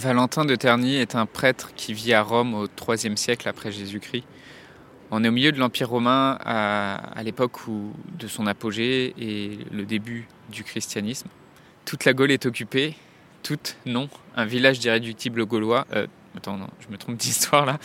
Valentin 0.00 0.46
de 0.46 0.56
Terny 0.56 0.96
est 0.96 1.14
un 1.14 1.26
prêtre 1.26 1.72
qui 1.76 1.92
vit 1.92 2.14
à 2.14 2.22
Rome 2.22 2.54
au 2.54 2.66
IIIe 2.66 3.18
siècle 3.18 3.46
après 3.46 3.70
Jésus-Christ. 3.70 4.24
On 5.10 5.22
est 5.22 5.28
au 5.28 5.32
milieu 5.32 5.52
de 5.52 5.58
l'Empire 5.58 5.90
romain 5.90 6.38
à, 6.42 7.22
l'époque 7.22 7.58
de 8.18 8.26
son 8.26 8.46
apogée 8.46 9.14
et 9.18 9.58
le 9.70 9.84
début 9.84 10.26
du 10.50 10.64
christianisme. 10.64 11.28
Toute 11.84 12.06
la 12.06 12.14
Gaule 12.14 12.30
est 12.30 12.46
occupée, 12.46 12.94
toute 13.42 13.76
non, 13.84 14.08
un 14.36 14.46
village 14.46 14.78
d'irréductibles 14.78 15.44
gaulois. 15.44 15.86
Euh, 15.92 16.06
attends, 16.34 16.56
non, 16.56 16.68
je 16.80 16.90
me 16.90 16.96
trompe 16.96 17.18
d'histoire 17.18 17.66
là. 17.66 17.78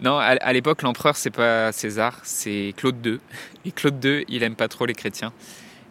Non, 0.00 0.16
à, 0.16 0.52
l'époque, 0.52 0.82
l'empereur, 0.82 1.16
c'est 1.16 1.32
pas 1.32 1.72
César, 1.72 2.20
c'est 2.22 2.72
Claude 2.76 3.04
II. 3.04 3.18
Et 3.64 3.72
Claude 3.72 4.04
II, 4.04 4.24
il 4.28 4.44
aime 4.44 4.54
pas 4.54 4.68
trop 4.68 4.86
les 4.86 4.94
chrétiens. 4.94 5.32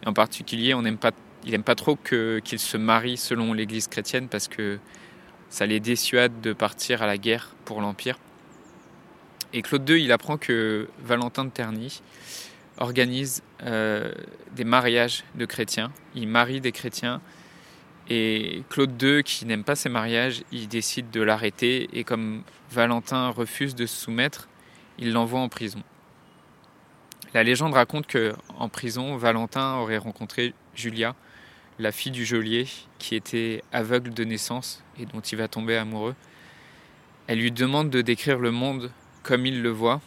Et 0.02 0.08
en 0.08 0.14
particulier, 0.14 0.72
on 0.72 0.82
pas, 0.96 1.10
il 1.44 1.52
aime 1.52 1.62
pas 1.62 1.74
trop 1.74 1.94
qu'ils 1.96 2.58
se 2.58 2.78
marient 2.78 3.18
selon 3.18 3.52
l'Église 3.52 3.86
chrétienne 3.86 4.28
parce 4.28 4.48
que 4.48 4.78
ça 5.50 5.66
les 5.66 5.80
dissuade 5.80 6.40
de 6.40 6.52
partir 6.52 7.02
à 7.02 7.06
la 7.06 7.18
guerre 7.18 7.50
pour 7.64 7.80
l'Empire. 7.80 8.18
Et 9.52 9.62
Claude 9.62 9.88
II, 9.88 10.02
il 10.02 10.12
apprend 10.12 10.36
que 10.36 10.88
Valentin 11.02 11.44
de 11.44 11.50
Terny 11.50 12.02
organise 12.78 13.42
euh, 13.62 14.12
des 14.52 14.64
mariages 14.64 15.24
de 15.34 15.46
chrétiens. 15.46 15.90
Il 16.14 16.28
marie 16.28 16.60
des 16.60 16.72
chrétiens. 16.72 17.20
Et 18.10 18.62
Claude 18.70 19.00
II, 19.02 19.22
qui 19.22 19.46
n'aime 19.46 19.64
pas 19.64 19.74
ces 19.74 19.88
mariages, 19.88 20.42
il 20.52 20.68
décide 20.68 21.10
de 21.10 21.20
l'arrêter. 21.20 21.88
Et 21.92 22.04
comme 22.04 22.42
Valentin 22.70 23.28
refuse 23.30 23.74
de 23.74 23.86
se 23.86 24.04
soumettre, 24.04 24.48
il 24.98 25.12
l'envoie 25.12 25.40
en 25.40 25.48
prison. 25.48 25.82
La 27.34 27.42
légende 27.42 27.74
raconte 27.74 28.06
que 28.06 28.34
en 28.56 28.68
prison, 28.68 29.16
Valentin 29.16 29.74
aurait 29.74 29.98
rencontré 29.98 30.54
Julia, 30.74 31.14
la 31.78 31.92
fille 31.92 32.12
du 32.12 32.24
geôlier, 32.24 32.66
qui 32.98 33.14
était 33.14 33.62
aveugle 33.72 34.12
de 34.12 34.24
naissance 34.24 34.82
et 34.98 35.06
dont 35.06 35.20
il 35.20 35.38
va 35.38 35.48
tomber 35.48 35.76
amoureux. 35.76 36.14
Elle 37.26 37.38
lui 37.38 37.52
demande 37.52 37.90
de 37.90 38.02
décrire 38.02 38.38
le 38.38 38.50
monde 38.50 38.90
comme 39.22 39.46
il 39.46 39.62
le 39.62 39.70
voit, 39.70 40.00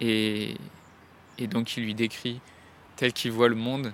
et, 0.00 0.56
et 1.38 1.46
donc 1.46 1.76
il 1.76 1.84
lui 1.84 1.94
décrit 1.94 2.40
tel 2.96 3.12
qu'il 3.12 3.32
voit 3.32 3.48
le 3.48 3.54
monde, 3.54 3.92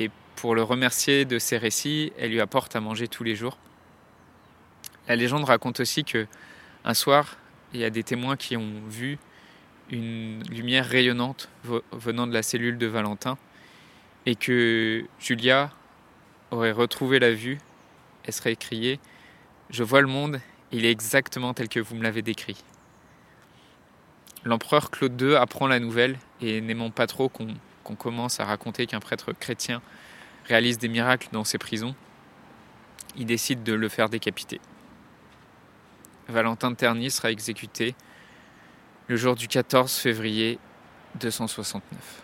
et 0.00 0.10
pour 0.36 0.54
le 0.54 0.62
remercier 0.62 1.24
de 1.24 1.38
ses 1.38 1.58
récits, 1.58 2.12
elle 2.18 2.30
lui 2.30 2.40
apporte 2.40 2.74
à 2.74 2.80
manger 2.80 3.08
tous 3.08 3.24
les 3.24 3.36
jours. 3.36 3.58
La 5.06 5.16
légende 5.16 5.44
raconte 5.44 5.80
aussi 5.80 6.04
que 6.04 6.26
un 6.84 6.94
soir, 6.94 7.36
il 7.72 7.80
y 7.80 7.84
a 7.84 7.90
des 7.90 8.02
témoins 8.02 8.36
qui 8.36 8.56
ont 8.56 8.82
vu 8.88 9.18
une 9.90 10.42
lumière 10.50 10.86
rayonnante 10.86 11.48
venant 11.92 12.26
de 12.26 12.32
la 12.32 12.42
cellule 12.42 12.78
de 12.78 12.86
Valentin 12.86 13.36
et 14.26 14.34
que 14.34 15.04
Julia 15.18 15.70
aurait 16.54 16.72
retrouvé 16.72 17.18
la 17.18 17.32
vue, 17.32 17.58
elle 18.24 18.32
serait 18.32 18.52
écriée 18.52 19.00
Je 19.70 19.82
vois 19.82 20.00
le 20.00 20.06
monde, 20.06 20.40
il 20.72 20.84
est 20.84 20.90
exactement 20.90 21.54
tel 21.54 21.68
que 21.68 21.80
vous 21.80 21.96
me 21.96 22.02
l'avez 22.02 22.22
décrit. 22.22 22.62
L'empereur 24.44 24.90
Claude 24.90 25.20
II 25.20 25.36
apprend 25.36 25.66
la 25.66 25.80
nouvelle 25.80 26.18
et 26.40 26.60
n'aimant 26.60 26.90
pas 26.90 27.06
trop 27.06 27.28
qu'on 27.28 27.94
commence 27.96 28.40
à 28.40 28.44
raconter 28.44 28.86
qu'un 28.86 29.00
prêtre 29.00 29.32
chrétien 29.32 29.80
réalise 30.46 30.78
des 30.78 30.88
miracles 30.88 31.28
dans 31.32 31.44
ses 31.44 31.58
prisons, 31.58 31.94
il 33.16 33.26
décide 33.26 33.62
de 33.62 33.72
le 33.72 33.88
faire 33.88 34.08
décapiter. 34.08 34.60
Valentin 36.28 36.70
de 36.70 36.76
Terny 36.76 37.10
sera 37.10 37.30
exécuté 37.30 37.94
le 39.08 39.16
jour 39.16 39.34
du 39.34 39.48
14 39.48 39.94
février 39.94 40.58
269. 41.20 42.23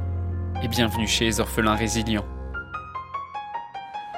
et 0.63 0.67
bienvenue 0.67 1.07
chez 1.07 1.25
les 1.25 1.39
orphelins 1.39 1.75
résilients. 1.75 2.25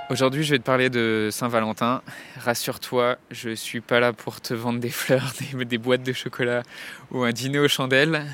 Aujourd'hui, 0.10 0.44
je 0.44 0.52
vais 0.52 0.60
te 0.60 0.64
parler 0.64 0.90
de 0.90 1.30
Saint-Valentin. 1.32 2.02
Rassure-toi, 2.38 3.18
je 3.32 3.50
ne 3.50 3.56
suis 3.56 3.80
pas 3.80 4.02
là 4.02 4.12
pour 4.12 4.42
te 4.42 4.54
vendre 4.54 4.80
des 4.80 4.90
fleurs, 4.90 5.32
des, 5.66 5.78
boîtes 5.78 6.04
de 6.04 6.12
chocolat 6.12 6.64
ou 7.12 7.24
un 7.24 7.32
dîner 7.32 7.60
aux 7.60 7.70
chandelles. 7.70 8.26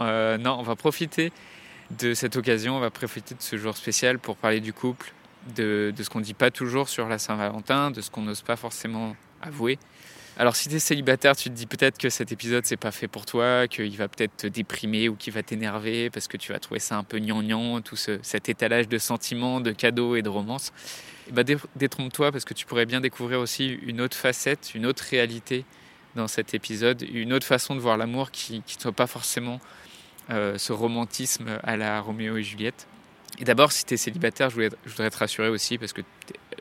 Euh, 0.00 0.38
non, 0.38 0.56
on 0.58 0.62
va 0.62 0.76
profiter 0.76 1.30
de 1.98 2.14
cette 2.14 2.36
occasion, 2.36 2.76
on 2.76 2.80
va 2.80 2.90
profiter 2.90 3.34
de 3.34 3.42
ce 3.42 3.56
jour 3.56 3.76
spécial 3.76 4.18
pour 4.18 4.36
parler 4.36 4.60
du 4.60 4.72
couple, 4.72 5.12
de, 5.54 5.92
de 5.94 6.02
ce 6.02 6.08
qu'on 6.08 6.20
ne 6.20 6.24
dit 6.24 6.34
pas 6.34 6.50
toujours 6.50 6.88
sur 6.88 7.06
la 7.06 7.18
Saint-Valentin, 7.18 7.90
de 7.90 8.00
ce 8.00 8.10
qu'on 8.10 8.22
n'ose 8.22 8.42
pas 8.42 8.56
forcément 8.56 9.14
avouer. 9.42 9.78
Alors 10.40 10.54
si 10.54 10.68
tu 10.68 10.76
es 10.76 10.78
célibataire, 10.78 11.34
tu 11.34 11.50
te 11.50 11.54
dis 11.54 11.66
peut-être 11.66 11.98
que 11.98 12.10
cet 12.10 12.30
épisode 12.30 12.64
c'est 12.64 12.76
pas 12.76 12.92
fait 12.92 13.08
pour 13.08 13.26
toi, 13.26 13.66
qu'il 13.66 13.96
va 13.96 14.06
peut-être 14.06 14.36
te 14.36 14.46
déprimer 14.46 15.08
ou 15.08 15.16
qu'il 15.16 15.32
va 15.32 15.42
t'énerver 15.42 16.10
parce 16.10 16.28
que 16.28 16.36
tu 16.36 16.52
vas 16.52 16.60
trouver 16.60 16.78
ça 16.78 16.96
un 16.96 17.02
peu 17.02 17.18
gnangnan, 17.18 17.80
tout 17.80 17.96
cet 17.96 18.48
étalage 18.48 18.86
de 18.86 18.98
sentiments, 18.98 19.60
de 19.60 19.72
cadeaux 19.72 20.14
et 20.14 20.22
de 20.22 20.28
romances. 20.28 20.72
bah, 21.32 21.42
détrompe-toi 21.74 22.30
parce 22.30 22.44
que 22.44 22.54
tu 22.54 22.66
pourrais 22.66 22.86
bien 22.86 23.00
découvrir 23.00 23.40
aussi 23.40 23.66
une 23.82 24.00
autre 24.00 24.16
facette, 24.16 24.76
une 24.76 24.86
autre 24.86 25.02
réalité 25.10 25.64
dans 26.14 26.28
cet 26.28 26.54
épisode, 26.54 27.02
une 27.02 27.32
autre 27.32 27.46
façon 27.46 27.74
de 27.74 27.80
voir 27.80 27.96
l'amour 27.96 28.30
qui 28.30 28.58
ne 28.58 28.80
soit 28.80 28.92
pas 28.92 29.08
forcément 29.08 29.60
euh, 30.30 30.56
ce 30.56 30.72
romantisme 30.72 31.58
à 31.64 31.76
la 31.76 32.00
Roméo 32.00 32.36
et 32.36 32.44
Juliette. 32.44 32.86
Et 33.40 33.44
d'abord, 33.44 33.72
si 33.72 33.84
tu 33.84 33.94
es 33.94 33.96
célibataire, 33.96 34.50
je, 34.50 34.70
je 34.84 34.90
voudrais 34.90 35.10
te 35.10 35.18
rassurer 35.18 35.48
aussi 35.48 35.78
parce 35.78 35.92
que 35.92 36.02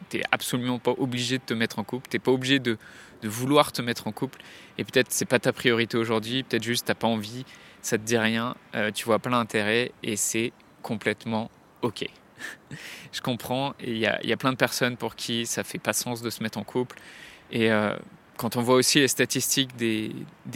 tu 0.10 0.18
n'es 0.18 0.24
absolument 0.32 0.80
pas 0.80 0.94
obligé 0.98 1.38
de 1.38 1.44
te 1.44 1.54
mettre 1.54 1.80
en 1.80 1.84
couple, 1.84 2.08
tu 2.10 2.16
n'es 2.16 2.20
pas 2.20 2.32
obligé 2.32 2.60
de 2.60 2.78
vouloir 3.24 3.72
te 3.72 3.82
mettre 3.82 4.08
en 4.08 4.12
couple. 4.12 4.40
Et 4.78 4.84
peut-être 4.84 5.08
c'est 5.12 5.26
pas 5.26 5.40
ta 5.40 5.54
priorité 5.54 5.98
aujourd'hui, 5.98 6.44
peut-être 6.44 6.64
juste 6.64 6.86
t'as 6.88 6.96
pas 6.96 7.08
envie, 7.08 7.46
ça 7.82 7.98
te 7.98 8.04
dit 8.04 8.18
rien, 8.18 8.56
euh, 8.76 8.92
tu 8.92 9.06
vois 9.06 9.20
plein 9.20 9.38
d'intérêt 9.38 9.92
et 10.04 10.16
c'est 10.16 10.52
complètement 10.82 11.50
ok. 11.82 12.06
je 13.12 13.22
comprends 13.22 13.74
il 13.80 13.98
y 13.98 14.06
a, 14.06 14.38
plein 14.38 14.52
de 14.52 14.58
personnes 14.58 14.98
pour 14.98 15.16
qui 15.16 15.46
ça 15.46 15.64
fait 15.64 15.80
pas 15.80 15.94
sens 15.94 16.22
de 16.22 16.30
se 16.30 16.44
mettre 16.44 16.58
en 16.58 16.64
couple. 16.64 16.98
Et 17.52 17.72
euh, 17.72 17.96
quand 18.36 18.58
on 18.58 18.62
voit 18.62 18.76
aussi 18.76 19.00
les 19.00 19.08
statistiques 19.08 19.76
des, 19.76 20.14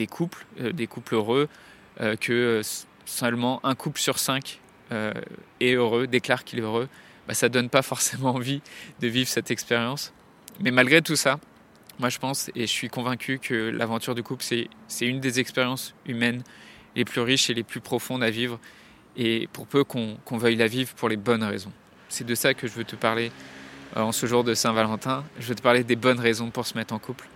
couples, 0.08 0.46
euh, 0.60 0.72
des 0.72 0.88
couples 0.88 1.16
heureux, 1.16 1.50
que 2.20 2.62
seulement 3.06 3.60
un 3.64 3.76
couple 3.76 4.00
sur 4.00 4.18
cinq 4.18 4.60
est 4.90 5.74
heureux, 5.74 6.08
déclare 6.08 6.44
qu'il 6.44 6.58
est 6.58 6.64
heureux, 6.64 6.90
bah, 7.32 7.36
ça 7.36 7.48
donne 7.48 7.70
pas 7.70 7.82
forcément 7.82 8.32
envie 8.36 8.62
de 9.00 9.08
vivre 9.08 9.30
cette 9.30 9.52
expérience. 9.52 10.12
Mais 10.60 10.70
malgré 10.70 11.02
tout 11.02 11.16
ça, 11.16 11.40
moi, 11.98 12.10
je 12.10 12.20
pense 12.20 12.52
et 12.56 12.68
je 12.68 12.72
suis 12.72 12.90
convaincu 12.90 13.40
que 13.40 13.70
l'aventure 13.70 14.16
du 14.16 14.22
couple, 14.22 14.44
c'est 14.44 15.06
une 15.06 15.22
des 15.22 15.40
expériences 15.40 15.96
humaines 16.06 16.44
les 16.98 17.06
plus 17.06 17.22
riches 17.22 17.50
et 17.50 17.54
les 17.54 17.64
plus 17.64 17.80
profondes 17.80 18.22
à 18.22 18.30
vivre. 18.30 18.60
Et 19.16 19.48
pour 19.54 19.66
peu 19.66 19.86
qu'on 19.86 20.18
veuille 20.30 20.58
la 20.58 20.68
vivre 20.68 20.94
pour 20.96 21.08
les 21.08 21.16
bonnes 21.16 21.46
raisons. 21.46 21.72
C'est 22.10 22.26
de 22.26 22.36
ça 22.36 22.54
que 22.54 22.68
je 22.68 22.74
veux 22.74 22.84
te 22.84 22.98
parler 22.98 23.32
euh, 23.96 24.02
en 24.02 24.12
ce 24.12 24.26
jour 24.26 24.44
de 24.44 24.54
Saint-Valentin. 24.54 25.24
Je 25.40 25.48
veux 25.48 25.56
te 25.56 25.62
parler 25.62 25.86
des 25.86 25.96
bonnes 25.96 26.20
raisons 26.20 26.50
pour 26.50 26.68
se 26.68 26.78
mettre 26.78 26.94
en 26.94 27.00
couple. 27.00 27.30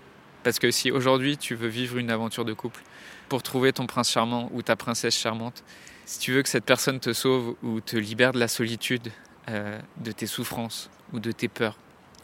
Parce 0.44 0.60
que 0.60 0.72
si 0.72 0.92
aujourd'hui 0.92 1.38
tu 1.38 1.56
veux 1.56 1.70
vivre 1.70 1.98
une 1.98 2.12
aventure 2.12 2.44
de 2.44 2.52
couple, 2.52 2.82
pour 3.30 3.44
trouver 3.44 3.72
ton 3.72 3.88
prince 3.88 4.12
charmant 4.12 4.50
ou 4.52 4.62
ta 4.62 4.76
princesse 4.76 5.18
charmante, 5.18 5.64
si 6.06 6.20
tu 6.20 6.34
veux 6.34 6.44
que 6.44 6.50
cette 6.50 6.66
personne 6.66 7.00
te 7.00 7.14
sauve 7.14 7.56
ou 7.64 7.80
te 7.80 7.96
libère 7.96 8.34
de 8.34 8.40
la 8.40 8.50
solitude, 8.50 9.10
euh, 9.50 9.80
de 9.98 10.12
tes 10.12 10.28
souffrances 10.28 10.90
ou 11.14 11.20
de 11.20 11.32
tes 11.32 11.48
peurs, 11.48 11.78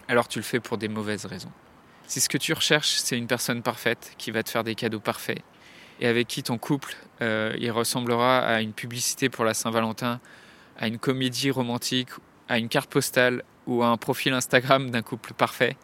alors 0.08 0.28
tu 0.28 0.40
le 0.40 0.44
fais 0.44 0.60
pour 0.60 0.78
des 0.78 0.88
mauvaises 0.88 1.26
raisons. 1.26 1.52
Si 2.08 2.20
ce 2.20 2.30
que 2.30 2.38
tu 2.38 2.54
recherches, 2.54 2.96
c'est 2.98 3.18
une 3.18 3.28
personne 3.28 3.62
parfaite 3.62 4.14
qui 4.18 4.32
va 4.32 4.44
te 4.44 4.50
faire 4.50 4.64
des 4.64 4.76
cadeaux 4.76 5.00
parfaits 5.00 5.42
et 6.00 6.08
avec 6.08 6.28
qui 6.28 6.44
ton 6.44 6.58
couple 6.58 6.96
euh, 7.22 7.56
il 7.60 7.72
ressemblera 7.72 8.40
à 8.40 8.62
une 8.62 8.74
publicité 8.74 9.30
pour 9.30 9.46
la 9.46 9.54
Saint-Valentin, 9.54 10.20
à 10.78 10.88
une 10.88 10.98
comédie 10.98 11.52
romantique, 11.52 12.10
à 12.50 12.58
une 12.58 12.68
carte 12.68 12.90
postale 12.90 13.44
ou 13.68 13.84
à 13.84 13.88
un 13.88 13.98
profil 13.98 14.34
Instagram 14.34 14.90
d'un 14.90 15.04
couple 15.04 15.34
parfait. 15.34 15.78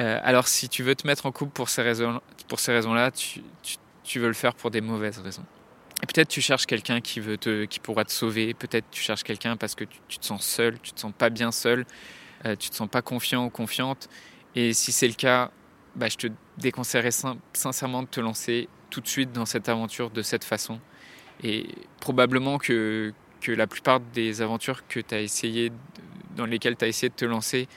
Euh, 0.00 0.20
alors 0.22 0.46
si 0.46 0.68
tu 0.68 0.82
veux 0.82 0.94
te 0.94 1.06
mettre 1.06 1.26
en 1.26 1.32
couple 1.32 1.52
pour 1.52 1.68
ces 1.68 1.82
raisons-là, 1.82 3.10
tu, 3.10 4.20
veux 4.20 4.28
le 4.28 4.34
faire 4.34 4.54
pour 4.54 4.70
des 4.70 4.80
mauvaises 4.80 5.18
raisons. 5.18 5.44
Peut-être 6.02 6.28
tu 6.28 6.40
cherches 6.40 6.66
quelqu'un 6.66 7.00
qui 7.00 7.20
veut 7.20 7.38
te, 7.38 7.64
qui 7.64 7.80
pourra 7.80 8.04
te 8.04 8.12
sauver. 8.12 8.54
Peut-être 8.54 8.84
tu 8.90 9.02
cherches 9.02 9.22
quelqu'un 9.22 9.56
parce 9.56 9.74
que 9.74 9.84
tu, 9.84 10.18
te 10.18 10.26
sens 10.26 10.44
seul, 10.44 10.78
tu 10.80 10.92
te 10.92 11.00
sens 11.00 11.12
pas 11.16 11.30
bien 11.30 11.50
seul, 11.50 11.86
euh, 12.44 12.54
tu 12.54 12.70
te 12.70 12.74
sens 12.74 12.88
pas 12.88 13.02
confiant 13.02 13.46
ou 13.46 13.50
confiante. 13.50 14.08
Et 14.54 14.72
si 14.72 14.92
c'est 14.92 15.08
le 15.08 15.14
cas, 15.14 15.50
bah, 15.94 16.08
je 16.08 16.16
te 16.16 16.26
déconseillerais 16.58 17.10
sincèrement 17.54 18.02
de 18.02 18.08
te 18.08 18.20
lancer 18.20 18.68
tout 18.90 19.00
de 19.00 19.08
suite 19.08 19.32
dans 19.32 19.46
cette 19.46 19.68
aventure 19.68 20.10
de 20.10 20.22
cette 20.22 20.44
façon. 20.44 20.80
Et 21.42 21.66
probablement 22.00 22.58
que, 22.58 23.12
que 23.40 23.52
la 23.52 23.66
plupart 23.66 24.00
des 24.00 24.42
aventures 24.42 24.86
que 24.86 25.00
tu 25.00 25.14
as 25.14 25.20
essayé, 25.20 25.72
dans 26.36 26.46
lesquelles 26.46 26.76
tu 26.76 26.84
as 26.84 26.88
essayé 26.88 27.08
de 27.08 27.14
te 27.14 27.24
lancer, 27.24 27.68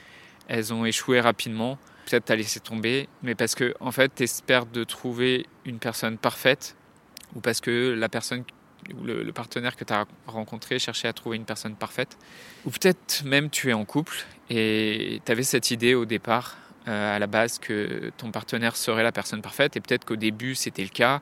elles 0.48 0.72
ont 0.72 0.84
échoué 0.84 1.20
rapidement. 1.20 1.78
Peut-être 2.06 2.26
t'as 2.26 2.36
laissé 2.36 2.60
tomber, 2.60 3.08
mais 3.22 3.34
parce 3.34 3.54
que 3.54 3.74
en 3.80 3.92
fait, 3.92 4.08
t'espères 4.08 4.66
de 4.66 4.84
trouver 4.84 5.46
une 5.64 5.78
personne 5.78 6.18
parfaite, 6.18 6.76
ou 7.34 7.40
parce 7.40 7.60
que 7.60 7.94
la 7.98 8.08
personne 8.08 8.44
ou 8.98 9.04
le, 9.04 9.32
partenaire 9.32 9.76
que 9.76 9.84
tu 9.84 9.92
as 9.92 10.06
rencontré 10.26 10.78
cherchait 10.78 11.08
à 11.08 11.12
trouver 11.12 11.36
une 11.36 11.44
personne 11.44 11.76
parfaite. 11.76 12.16
Ou 12.64 12.70
peut-être 12.70 13.22
même 13.24 13.50
tu 13.50 13.70
es 13.70 13.72
en 13.72 13.84
couple 13.84 14.24
et 14.48 15.20
tu 15.24 15.32
avais 15.32 15.42
cette 15.42 15.70
idée 15.70 15.94
au 15.94 16.04
départ, 16.04 16.56
euh, 16.88 17.16
à 17.16 17.18
la 17.18 17.26
base, 17.26 17.58
que 17.58 18.10
ton 18.16 18.30
partenaire 18.30 18.76
serait 18.76 19.02
la 19.02 19.12
personne 19.12 19.42
parfaite. 19.42 19.76
Et 19.76 19.80
peut-être 19.80 20.04
qu'au 20.04 20.16
début 20.16 20.54
c'était 20.54 20.82
le 20.82 20.88
cas, 20.88 21.20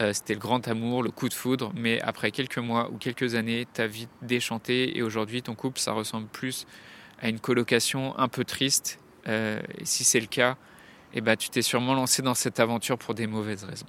euh, 0.00 0.12
c'était 0.12 0.34
le 0.34 0.40
grand 0.40 0.66
amour, 0.68 1.02
le 1.02 1.10
coup 1.10 1.28
de 1.28 1.34
foudre. 1.34 1.72
Mais 1.74 2.00
après 2.00 2.30
quelques 2.30 2.58
mois 2.58 2.90
ou 2.90 2.96
quelques 2.96 3.34
années, 3.34 3.66
ta 3.72 3.86
vie 3.86 4.08
déchanté 4.22 4.96
et 4.96 5.02
aujourd'hui 5.02 5.42
ton 5.42 5.54
couple, 5.54 5.80
ça 5.80 5.92
ressemble 5.92 6.28
plus 6.28 6.66
à 7.20 7.28
une 7.28 7.40
colocation 7.40 8.18
un 8.18 8.28
peu 8.28 8.44
triste. 8.44 8.98
Euh, 9.28 9.60
et 9.78 9.84
si 9.84 10.04
c'est 10.04 10.20
le 10.20 10.26
cas, 10.26 10.56
eh 11.12 11.20
ben, 11.20 11.36
tu 11.36 11.50
t'es 11.50 11.62
sûrement 11.62 11.94
lancé 11.94 12.22
dans 12.22 12.34
cette 12.34 12.60
aventure 12.60 12.96
pour 12.96 13.14
des 13.14 13.26
mauvaises 13.26 13.64
raisons. 13.64 13.86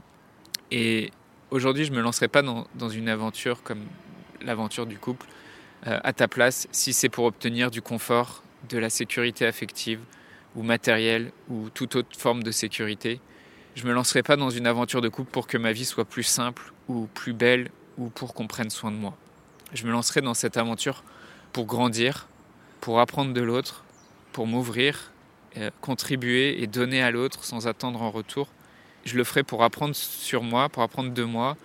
Et 0.71 1.11
aujourd'hui, 1.51 1.85
je 1.85 1.91
ne 1.91 1.97
me 1.97 2.01
lancerai 2.01 2.27
pas 2.27 2.41
dans, 2.41 2.89
une 2.89 3.09
aventure 3.09 3.61
comme 3.61 3.83
l'aventure 4.41 4.85
du 4.85 4.97
couple 4.97 5.27
euh, 5.85 5.99
à 6.03 6.13
ta 6.13 6.27
place 6.27 6.67
si 6.71 6.93
c'est 6.93 7.09
pour 7.09 7.25
obtenir 7.25 7.69
du 7.69 7.81
confort, 7.81 8.41
de 8.69 8.77
la 8.77 8.89
sécurité 8.89 9.45
affective 9.45 9.99
ou 10.55 10.63
matérielle 10.63 11.31
ou 11.49 11.69
toute 11.69 11.95
autre 11.95 12.17
forme 12.17 12.41
de 12.43 12.51
sécurité. 12.51 13.19
Je 13.75 13.83
ne 13.83 13.89
me 13.89 13.93
lancerai 13.93 14.23
pas 14.23 14.35
dans 14.35 14.49
une 14.49 14.67
aventure 14.67 15.01
de 15.01 15.09
couple 15.09 15.31
pour 15.31 15.47
que 15.47 15.57
ma 15.57 15.71
vie 15.71 15.85
soit 15.85 16.05
plus 16.05 16.23
simple 16.23 16.73
ou 16.87 17.07
plus 17.13 17.33
belle 17.33 17.69
ou 17.97 18.09
pour 18.09 18.33
qu'on 18.33 18.47
prenne 18.47 18.69
soin 18.69 18.91
de 18.91 18.97
moi. 18.97 19.15
Je 19.73 19.85
me 19.85 19.91
lancerai 19.91 20.21
dans 20.21 20.33
cette 20.33 20.57
aventure 20.57 21.03
pour 21.53 21.65
grandir, 21.65 22.27
pour 22.81 22.99
apprendre 22.99 23.33
de 23.33 23.41
l'autre, 23.41 23.83
pour 24.33 24.47
m'ouvrir, 24.47 25.11
euh, 25.57 25.69
contribuer 25.81 26.61
et 26.61 26.67
donner 26.67 27.01
à 27.01 27.11
l'autre 27.11 27.43
sans 27.43 27.67
attendre 27.67 28.01
en 28.01 28.11
retour 28.11 28.47
je 29.05 29.17
le 29.17 29.23
ferai 29.23 29.43
pour 29.43 29.63
apprendre 29.63 29.95
sur 29.95 30.43
moi, 30.43 30.69
pour 30.69 30.83
apprendre 30.83 31.11
de 31.11 31.23
moi 31.23 31.57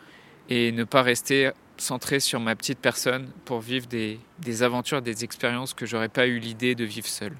et 0.49 0.73
ne 0.73 0.85
pas 0.85 1.03
rester 1.03 1.51
centré 1.77 2.21
sur 2.21 2.41
ma 2.41 2.57
petite 2.57 2.79
personne 2.79 3.31
pour 3.45 3.61
vivre 3.61 3.87
des, 3.87 4.19
aventures, 4.63 5.03
des 5.03 5.25
expériences 5.25 5.75
que 5.75 5.87
j'aurais 5.87 6.09
pas 6.09 6.27
eu 6.27 6.39
l'idée 6.39 6.75
de 6.75 6.85
vivre 6.85 7.07
seul. 7.07 7.33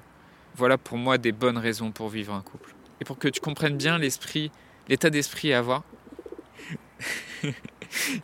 Voilà 0.55 0.77
pour 0.77 0.97
moi 0.97 1.17
des 1.17 1.31
bonnes 1.31 1.57
raisons 1.57 1.91
pour 1.91 2.09
vivre 2.09 2.33
un 2.33 2.41
couple. 2.41 2.73
Et 3.01 3.05
pour 3.05 3.17
que 3.17 3.27
tu 3.27 3.39
comprennes 3.39 3.77
bien 3.77 3.97
l'état 3.97 5.09
d'esprit 5.09 5.53
à 5.53 5.59
avoir. 5.59 5.83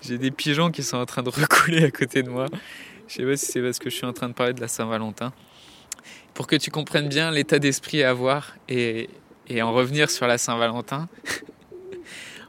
J'ai 0.01 0.17
des 0.17 0.31
pigeons 0.31 0.71
qui 0.71 0.83
sont 0.83 0.97
en 0.97 1.05
train 1.05 1.23
de 1.23 1.29
recouler 1.29 1.85
à 1.85 1.91
côté 1.91 2.23
de 2.23 2.29
moi. 2.29 2.47
Je 3.07 3.15
sais 3.15 3.23
pas 3.23 3.37
si 3.37 3.45
c'est 3.45 3.61
parce 3.61 3.79
que 3.79 3.89
je 3.89 3.95
suis 3.95 4.05
en 4.05 4.13
train 4.13 4.29
de 4.29 4.33
parler 4.33 4.53
de 4.53 4.61
la 4.61 4.67
Saint-Valentin. 4.67 5.33
Pour 6.33 6.47
que 6.47 6.55
tu 6.55 6.71
comprennes 6.71 7.09
bien 7.09 7.31
l'état 7.31 7.59
d'esprit 7.59 8.03
à 8.03 8.09
avoir 8.09 8.55
et 8.67 9.09
en 9.61 9.71
revenir 9.71 10.09
sur 10.09 10.25
la 10.25 10.37
Saint-Valentin, 10.39 11.07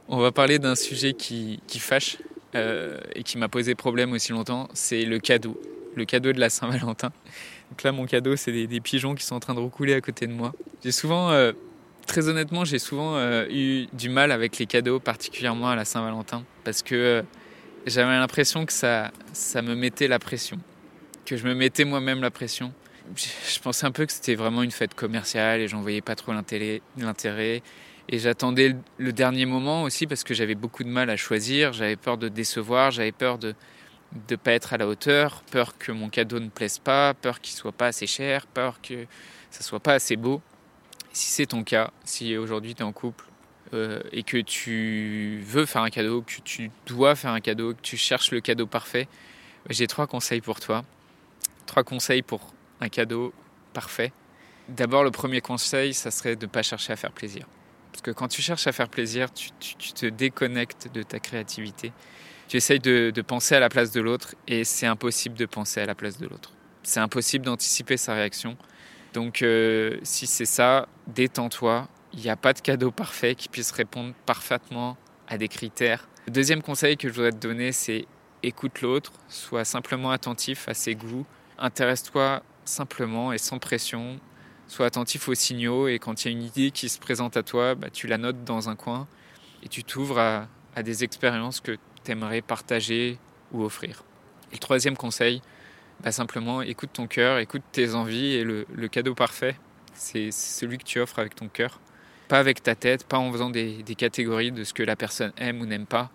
on 0.07 0.17
va 0.17 0.31
parler 0.31 0.59
d'un 0.59 0.75
sujet 0.75 1.13
qui, 1.13 1.59
fâche 1.79 2.17
euh, 2.55 2.99
et 3.15 3.23
qui 3.23 3.37
m'a 3.37 3.47
posé 3.47 3.75
problème 3.75 4.13
aussi 4.13 4.31
longtemps, 4.31 4.69
c'est 4.73 5.03
le 5.03 5.19
cadeau. 5.19 5.59
Le 5.95 6.05
cadeau 6.05 6.33
de 6.33 6.39
la 6.39 6.49
Saint-Valentin. 6.49 7.11
Donc 7.71 7.83
là, 7.83 7.91
mon 7.91 8.05
cadeau, 8.05 8.35
c'est 8.35 8.51
des, 8.51 8.81
pigeons 8.81 9.15
qui 9.15 9.23
sont 9.23 9.35
en 9.35 9.39
train 9.39 9.55
de 9.55 9.59
recouler 9.59 9.93
à 9.93 10.01
côté 10.01 10.27
de 10.27 10.33
moi. 10.33 10.53
J'ai 10.83 10.91
souvent, 10.91 11.31
euh, 11.31 11.53
très 12.05 12.27
honnêtement, 12.27 12.65
j'ai 12.65 12.79
souvent 12.79 13.15
euh, 13.15 13.47
eu 13.49 13.87
du 13.93 14.09
mal 14.09 14.31
avec 14.31 14.57
les 14.59 14.65
cadeaux, 14.65 14.99
particulièrement 14.99 15.69
à 15.69 15.75
la 15.75 15.85
Saint-Valentin, 15.85 16.43
parce 16.63 16.83
que 16.83 17.23
j'avais 17.85 18.11
l'impression 18.11 18.65
que 18.65 18.73
ça, 18.73 19.11
ça 19.33 19.61
me 19.61 19.73
mettait 19.75 20.07
la 20.07 20.19
pression, 20.19 20.59
que 21.25 21.37
je 21.37 21.47
me 21.47 21.55
mettais 21.55 21.85
moi-même 21.85 22.21
la 22.21 22.31
pression. 22.31 22.73
Je 23.15 23.59
pensais 23.59 23.85
un 23.85 23.91
peu 23.91 24.05
que 24.05 24.11
c'était 24.11 24.35
vraiment 24.35 24.63
une 24.63 24.71
fête 24.71 24.95
commerciale 24.95 25.61
et 25.61 25.67
j'en 25.67 25.81
voyais 25.81 26.01
pas 26.01 26.15
trop 26.15 26.33
l'intérêt. 26.33 26.81
Et 28.07 28.19
j'attendais 28.19 28.75
le 28.97 29.13
dernier 29.13 29.45
moment 29.45 29.83
aussi 29.83 30.05
parce 30.05 30.23
que 30.23 30.33
j'avais 30.33 30.55
beaucoup 30.55 30.83
de 30.83 30.89
mal 30.89 31.09
à 31.09 31.17
choisir, 31.17 31.73
j'avais 31.73 31.95
peur 31.95 32.17
de 32.17 32.29
décevoir, 32.29 32.91
j'avais 32.91 33.11
peur 33.11 33.37
de 33.39 33.55
ne 34.29 34.35
pas 34.35 34.51
être 34.51 34.73
à 34.73 34.77
la 34.77 34.87
hauteur, 34.87 35.41
peur 35.51 35.77
que 35.77 35.91
mon 35.91 36.09
cadeau 36.09 36.39
ne 36.39 36.49
plaise 36.49 36.77
pas, 36.77 37.13
peur 37.15 37.41
qu'il 37.41 37.55
soit 37.55 37.71
pas 37.71 37.87
assez 37.87 38.07
cher, 38.07 38.45
peur 38.45 38.79
que 38.81 39.05
ça 39.49 39.63
soit 39.63 39.79
pas 39.79 39.93
assez 39.93 40.15
beau. 40.15 40.41
Si 41.13 41.31
c'est 41.31 41.47
ton 41.47 41.63
cas, 41.63 41.91
si 42.03 42.37
aujourd'hui 42.37 42.75
tu 42.75 42.81
es 42.81 42.85
en 42.85 42.91
couple 42.91 43.25
euh, 43.73 44.01
et 44.11 44.21
que 44.23 44.37
tu 44.37 45.41
veux 45.45 45.65
faire 45.65 45.81
un 45.81 45.89
cadeau, 45.89 46.21
que 46.21 46.41
tu 46.43 46.69
dois 46.85 47.15
faire 47.15 47.31
un 47.31 47.39
cadeau, 47.39 47.73
que 47.73 47.81
tu 47.81 47.97
cherches 47.97 48.31
le 48.31 48.41
cadeau 48.41 48.67
parfait, 48.67 49.07
j'ai 49.69 49.87
trois 49.87 50.05
conseils 50.05 50.41
pour 50.41 50.59
toi. 50.59 50.83
Trois 51.65 51.83
conseils 51.83 52.21
pour 52.21 52.53
un 52.81 52.89
cadeau 52.89 53.33
parfait. 53.73 54.11
D'abord, 54.69 55.03
le 55.03 55.11
premier 55.11 55.41
conseil, 55.41 55.93
ça 55.93 56.11
serait 56.11 56.35
de 56.35 56.45
ne 56.45 56.51
pas 56.51 56.61
chercher 56.61 56.93
à 56.93 56.95
faire 56.95 57.11
plaisir. 57.11 57.47
Parce 57.95 58.01
que 58.01 58.11
quand 58.11 58.27
tu 58.27 58.41
cherches 58.41 58.67
à 58.67 58.73
faire 58.73 58.89
plaisir, 58.89 59.29
tu, 59.33 59.51
te 59.93 60.05
déconnectes 60.05 60.89
de 60.93 61.01
ta 61.01 61.21
créativité. 61.21 61.93
Tu 62.49 62.57
essayes 62.57 62.79
de, 62.81 63.21
penser 63.25 63.55
à 63.55 63.61
la 63.61 63.69
place 63.69 63.91
de 63.93 64.01
l'autre 64.01 64.35
et 64.49 64.65
c'est 64.65 64.85
impossible 64.85 65.37
de 65.37 65.45
penser 65.45 65.79
à 65.79 65.85
la 65.85 65.95
place 65.95 66.17
de 66.17 66.27
l'autre. 66.27 66.51
C'est 66.83 66.99
impossible 66.99 67.45
d'anticiper 67.45 67.95
sa 67.95 68.13
réaction. 68.13 68.57
Donc 69.13 69.41
euh, 69.41 69.97
si 70.03 70.27
c'est 70.27 70.43
ça, 70.43 70.89
détends-toi. 71.07 71.87
Il 72.11 72.19
n'y 72.19 72.29
a 72.29 72.35
pas 72.35 72.51
de 72.51 72.59
cadeau 72.59 72.91
parfait 72.91 73.33
qui 73.33 73.47
puisse 73.47 73.71
répondre 73.71 74.13
parfaitement 74.25 74.97
à 75.29 75.37
des 75.37 75.47
critères. 75.47 76.09
Le 76.27 76.33
deuxième 76.33 76.61
conseil 76.61 76.97
que 76.97 77.07
je 77.07 77.13
voudrais 77.13 77.31
te 77.31 77.37
donner, 77.37 77.71
c'est 77.71 78.07
écoute 78.43 78.81
l'autre, 78.81 79.13
sois 79.29 79.63
simplement 79.63 80.11
attentif 80.11 80.67
à 80.67 80.73
ses 80.73 80.95
goûts, 80.95 81.25
intéresse-toi 81.57 82.43
simplement 82.65 83.31
et 83.31 83.37
sans 83.37 83.57
pression 83.57 84.19
sois 84.67 84.85
attentif 84.85 85.27
aux 85.27 85.35
signaux 85.35 85.87
et 85.87 85.99
quand 85.99 86.23
il 86.23 86.31
y 86.31 86.33
a 86.33 86.37
une 86.37 86.43
idée 86.43 86.71
qui 86.71 86.89
se 86.89 86.99
présente 86.99 87.37
à 87.37 87.43
toi, 87.43 87.75
bah, 87.75 87.89
tu 87.91 88.07
la 88.07 88.17
notes 88.17 88.43
dans 88.43 88.69
un 88.69 88.75
coin 88.75 89.07
et 89.63 89.69
tu 89.69 89.83
t'ouvres 89.83 90.19
à, 90.19 90.47
des 90.83 91.03
expériences 91.03 91.61
que 91.61 91.77
tu 92.03 92.11
aimerais 92.11 92.41
partager 92.41 93.17
ou 93.51 93.63
offrir. 93.63 94.03
Et 94.51 94.55
le 94.55 94.59
troisième 94.59 94.97
conseil, 94.97 95.41
bah, 96.03 96.11
simplement 96.11 96.61
écoute 96.61 96.91
ton 96.93 97.07
cœur, 97.07 97.39
écoute 97.39 97.63
tes 97.71 97.95
envies 97.95 98.33
et 98.33 98.43
le, 98.43 98.87
cadeau 98.87 99.15
parfait, 99.15 99.55
c'est 99.93 100.31
celui 100.31 100.77
que 100.77 100.83
tu 100.83 100.99
offres 100.99 101.19
avec 101.19 101.35
ton 101.35 101.47
cœur. 101.47 101.79
Pas 102.27 102.39
avec 102.39 102.63
ta 102.63 102.75
tête, 102.75 103.05
pas 103.05 103.19
en 103.19 103.31
faisant 103.31 103.49
des, 103.49 103.83
catégories 103.97 104.51
de 104.51 104.63
ce 104.63 104.73
que 104.73 104.83
la 104.83 104.95
personne 104.95 105.31
aime 105.37 105.61
ou 105.61 105.65
n'aime 105.65 105.85
pas, 105.85 106.09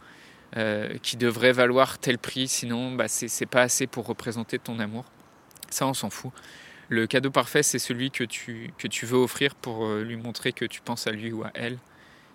euh, 0.57 0.99
qui 1.03 1.17
devrait 1.17 1.53
valoir 1.53 1.99
tel 1.99 2.19
prix, 2.19 2.49
sinon 2.49 2.93
bah, 2.93 3.07
c'est 3.07 3.47
pas 3.47 3.63
assez 3.63 3.87
pour 3.87 4.07
représenter 4.07 4.59
ton 4.59 4.81
amour. 4.81 5.05
Ça, 5.71 5.87
on 5.87 5.95
s'en 5.95 6.11
fout. 6.11 6.33
Le 6.91 7.07
cadeau 7.07 7.31
parfait, 7.31 7.63
c'est 7.63 7.79
celui 7.79 8.11
que 8.11 8.25
tu, 8.25 8.73
que 8.77 8.89
tu 8.89 9.07
veux 9.07 9.17
offrir 9.17 9.55
pour 9.55 9.87
euh, 9.87 10.03
lui 10.03 10.17
montrer 10.17 10.53
que 10.53 10.65
tu 10.65 10.81
penses 10.81 11.07
à 11.07 11.13
lui 11.13 11.31
ou 11.31 11.45
à 11.45 11.53
elle. 11.55 11.79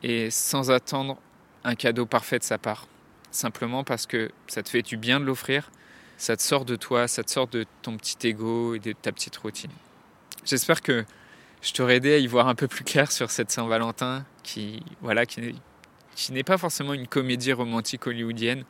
Et 0.02 0.32
sans 0.32 0.72
attendre 0.72 1.18
un 1.66 1.76
cadeau 1.76 2.06
parfait 2.06 2.40
de 2.40 2.44
sa 2.44 2.58
part. 2.58 2.88
Simplement 3.32 3.84
parce 3.84 4.08
que 4.08 4.32
ça 4.48 4.64
te 4.64 4.70
fait 4.70 4.82
du 4.82 4.96
bien 4.96 5.20
de 5.20 5.26
l'offrir, 5.26 5.72
ça 6.18 6.38
te 6.38 6.42
sort 6.42 6.64
de 6.64 6.78
toi, 6.78 7.10
ça 7.10 7.22
te 7.22 7.32
sort 7.32 7.48
de 7.48 7.66
ton 7.82 7.98
petit 7.98 8.30
ego 8.30 8.76
et 8.76 8.80
de 8.80 8.94
ta 8.94 9.12
petite 9.12 9.36
routine. 9.36 9.72
J'espère 10.46 10.82
que 10.82 11.04
je 11.62 11.74
t'aurai 11.74 11.96
aidé 11.96 12.14
à 12.14 12.18
y 12.18 12.28
voir 12.28 12.48
un 12.48 12.56
peu 12.56 12.70
plus 12.70 12.86
clair 12.86 13.12
sur 13.12 13.32
cette 13.32 13.52
Saint-Valentin 13.52 14.24
qui, 14.42 14.84
voilà, 15.02 15.26
qui 15.26 15.52
n'est 16.32 16.44
pas 16.44 16.58
forcément 16.58 16.94
une 16.94 17.08
comédie 17.08 17.52
romantique 17.52 18.08
hollywoodienne, 18.08 18.64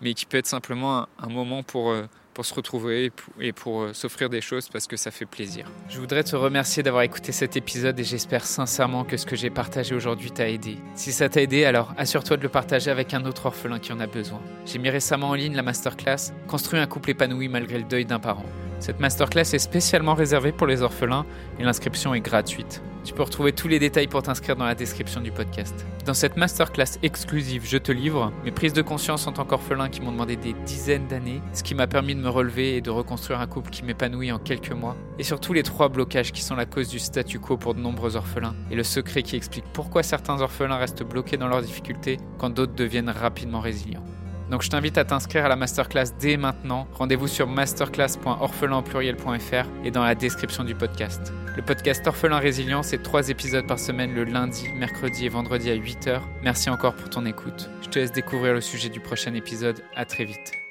mais 0.00 0.14
qui 0.14 0.24
peut 0.24 0.38
être 0.38 0.46
simplement 0.46 1.08
un, 1.18 1.28
moment 1.28 1.62
pour, 1.62 1.90
euh, 1.90 2.06
pour 2.36 2.44
se 2.44 2.52
retrouver 2.52 3.10
et 3.40 3.52
pour 3.54 3.80
euh, 3.80 3.94
s'offrir 3.94 4.28
des 4.28 4.42
choses 4.42 4.68
parce 4.68 4.86
que 4.86 4.98
ça 4.98 5.10
fait 5.10 5.24
plaisir. 5.24 5.64
Je 5.88 5.98
voudrais 5.98 6.22
te 6.22 6.36
remercier 6.36 6.82
d'avoir 6.82 7.02
écouté 7.02 7.32
cet 7.32 7.56
épisode 7.56 7.98
et 7.98 8.04
j'espère 8.04 8.44
sincèrement 8.44 9.04
que 9.04 9.16
ce 9.16 9.24
que 9.24 9.36
j'ai 9.36 9.48
partagé 9.48 9.94
aujourd'hui 9.94 10.30
t'a 10.30 10.46
aidé. 10.46 10.76
Si 10.94 11.12
ça 11.12 11.30
t'a 11.30 11.40
aidé, 11.40 11.64
alors 11.64 11.94
assure-toi 11.96 12.36
de 12.36 12.42
le 12.42 12.50
partager 12.50 12.90
avec 12.90 13.14
un 13.14 13.24
autre 13.24 13.46
orphelin 13.46 13.78
qui 13.78 13.90
en 13.94 14.00
a 14.00 14.06
besoin. 14.06 14.42
J'ai 14.66 14.78
mis 14.78 14.90
récemment 14.90 15.30
en 15.30 15.34
ligne 15.34 15.56
la 15.56 15.62
masterclass 15.62 16.34
Construire 16.46 16.82
un 16.82 16.86
couple 16.86 17.08
épanoui 17.08 17.48
malgré 17.48 17.78
le 17.78 17.84
deuil 17.84 18.04
d'un 18.04 18.20
parent. 18.20 18.44
Cette 18.80 19.00
masterclass 19.00 19.54
est 19.54 19.58
spécialement 19.58 20.14
réservée 20.14 20.52
pour 20.52 20.66
les 20.66 20.82
orphelins 20.82 21.24
et 21.58 21.64
l'inscription 21.64 22.12
est 22.12 22.20
gratuite. 22.20 22.82
Tu 23.06 23.14
peux 23.14 23.22
retrouver 23.22 23.52
tous 23.52 23.68
les 23.68 23.78
détails 23.78 24.08
pour 24.08 24.20
t'inscrire 24.22 24.56
dans 24.56 24.64
la 24.64 24.74
description 24.74 25.20
du 25.20 25.30
podcast. 25.30 25.86
Dans 26.04 26.12
cette 26.12 26.36
masterclass 26.36 26.98
exclusive 27.04 27.62
Je 27.64 27.78
te 27.78 27.92
livre, 27.92 28.32
mes 28.44 28.50
prises 28.50 28.72
de 28.72 28.82
conscience 28.82 29.28
en 29.28 29.32
tant 29.32 29.44
qu'orphelin 29.44 29.88
qui 29.88 30.00
m'ont 30.00 30.10
demandé 30.10 30.34
des 30.34 30.54
dizaines 30.66 31.06
d'années, 31.06 31.40
ce 31.52 31.62
qui 31.62 31.76
m'a 31.76 31.86
permis 31.86 32.16
de 32.16 32.20
relever 32.28 32.76
et 32.76 32.80
de 32.80 32.90
reconstruire 32.90 33.40
un 33.40 33.46
couple 33.46 33.70
qui 33.70 33.84
m'épanouit 33.84 34.32
en 34.32 34.38
quelques 34.38 34.72
mois, 34.72 34.96
et 35.18 35.22
surtout 35.22 35.52
les 35.52 35.62
trois 35.62 35.88
blocages 35.88 36.32
qui 36.32 36.42
sont 36.42 36.56
la 36.56 36.66
cause 36.66 36.88
du 36.88 36.98
statu 36.98 37.38
quo 37.38 37.56
pour 37.56 37.74
de 37.74 37.80
nombreux 37.80 38.16
orphelins, 38.16 38.54
et 38.70 38.74
le 38.74 38.84
secret 38.84 39.22
qui 39.22 39.36
explique 39.36 39.64
pourquoi 39.72 40.02
certains 40.02 40.40
orphelins 40.40 40.76
restent 40.76 41.02
bloqués 41.02 41.36
dans 41.36 41.48
leurs 41.48 41.62
difficultés 41.62 42.18
quand 42.38 42.50
d'autres 42.50 42.74
deviennent 42.74 43.10
rapidement 43.10 43.60
résilients. 43.60 44.04
Donc 44.50 44.62
je 44.62 44.70
t'invite 44.70 44.98
à 44.98 45.04
t'inscrire 45.04 45.44
à 45.44 45.48
la 45.48 45.56
masterclass 45.56 46.12
dès 46.20 46.36
maintenant. 46.36 46.86
Rendez-vous 46.92 47.26
sur 47.26 47.48
masterclass.orphelinpluriel.fr 47.48 49.66
et 49.84 49.90
dans 49.90 50.04
la 50.04 50.14
description 50.14 50.62
du 50.64 50.74
podcast. 50.74 51.32
Le 51.56 51.62
podcast 51.62 52.06
Orphelin 52.06 52.38
Résilient, 52.38 52.82
c'est 52.82 53.02
trois 53.02 53.28
épisodes 53.28 53.66
par 53.66 53.78
semaine 53.78 54.14
le 54.14 54.24
lundi, 54.24 54.68
mercredi 54.74 55.26
et 55.26 55.28
vendredi 55.28 55.70
à 55.70 55.76
8h. 55.76 56.20
Merci 56.42 56.70
encore 56.70 56.94
pour 56.94 57.10
ton 57.10 57.26
écoute. 57.26 57.68
Je 57.82 57.88
te 57.88 57.98
laisse 57.98 58.12
découvrir 58.12 58.54
le 58.54 58.60
sujet 58.60 58.88
du 58.88 59.00
prochain 59.00 59.34
épisode. 59.34 59.82
À 59.96 60.04
très 60.04 60.24
vite. 60.24 60.65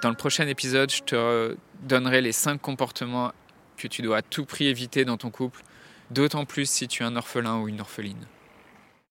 Dans 0.00 0.10
le 0.10 0.14
prochain 0.14 0.46
épisode, 0.46 0.92
je 0.92 1.02
te 1.02 1.56
donnerai 1.82 2.20
les 2.20 2.30
5 2.30 2.60
comportements 2.60 3.32
que 3.76 3.88
tu 3.88 4.00
dois 4.00 4.18
à 4.18 4.22
tout 4.22 4.44
prix 4.44 4.66
éviter 4.66 5.04
dans 5.04 5.16
ton 5.16 5.30
couple 5.30 5.62
d'autant 6.10 6.44
plus 6.44 6.70
si 6.70 6.86
tu 6.88 7.02
es 7.02 7.06
un 7.06 7.16
orphelin 7.16 7.58
ou 7.58 7.68
une 7.68 7.80
orpheline. 7.80 8.26